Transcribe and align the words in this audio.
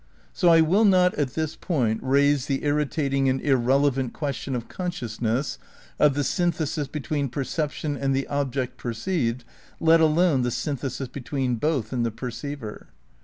So 0.33 0.49
I 0.49 0.61
will 0.61 0.83
not 0.83 1.13
at 1.13 1.35
this 1.35 1.55
point, 1.55 1.99
raise 2.01 2.47
the 2.47 2.63
irritating 2.63 3.29
and 3.29 3.39
irrelevant 3.39 4.13
question 4.13 4.55
of 4.55 4.67
consciousness, 4.67 5.59
of 5.99 6.15
the 6.15 6.23
syn 6.23 6.51
thesis 6.51 6.87
between 6.87 7.29
perception 7.29 7.95
and 7.95 8.15
the 8.15 8.27
object 8.27 8.77
perceived, 8.77 9.43
let 9.79 10.01
alone 10.01 10.41
the 10.41 10.49
synthesis 10.49 11.07
between 11.07 11.57
both 11.57 11.93
and 11.93 12.03
the 12.03 12.09
perceiver. 12.09 12.87